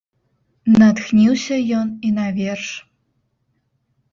[0.83, 2.67] Натхніўся ён і на верш.